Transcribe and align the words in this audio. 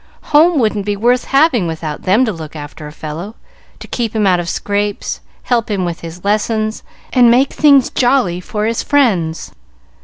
"Home 0.33 0.57
wouldn't 0.57 0.87
be 0.87 0.95
worth 0.95 1.25
having 1.25 1.67
without 1.67 2.01
them 2.01 2.25
to 2.25 2.33
look 2.33 2.55
after 2.55 2.87
a 2.87 2.91
fellow, 2.91 3.35
to 3.77 3.87
keep 3.87 4.15
him 4.15 4.25
out 4.25 4.39
of 4.39 4.49
scrapes, 4.49 5.21
help 5.43 5.69
him 5.69 5.85
with 5.85 5.99
his 5.99 6.25
lessons, 6.25 6.81
and 7.13 7.29
make 7.29 7.53
things 7.53 7.91
jolly 7.91 8.39
for 8.41 8.65
his 8.65 8.81
friends. 8.81 9.51